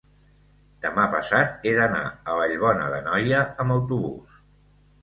demà 0.85 1.03
passat 1.17 1.67
he 1.71 1.75
d'anar 1.81 2.01
a 2.09 2.39
Vallbona 2.41 2.89
d'Anoia 2.95 3.47
amb 3.65 3.79
autobús. 3.79 4.43